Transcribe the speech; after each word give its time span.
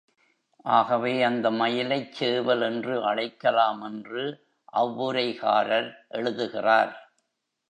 ஆகவே 0.65 1.23
அந்த 1.23 1.51
மயிலைச் 1.51 2.13
சேவல் 2.13 2.61
என்று 2.61 3.03
அழைக்கலாம் 3.03 3.81
என்று 3.81 4.23
அவ்வுரைகாரர் 4.73 5.91
எழுதுகிறார். 6.09 6.93